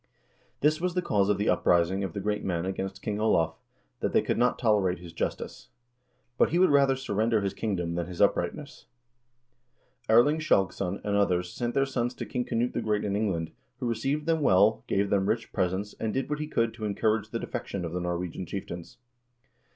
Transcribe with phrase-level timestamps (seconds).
[0.61, 3.53] This was the cause of the uprising of the great men against King Olav,
[3.99, 5.67] that they could not tolerate his justice.
[6.39, 8.87] But he would rather surrender his kingdom than his uprightness."
[9.49, 13.51] * Erling Skjalgsson and others sent their sons to King Knut the Great in England,
[13.79, 17.29] who received them well, gave them rich presents, and did what he could to encourage
[17.29, 18.97] the defection of the Norwegian chieftains.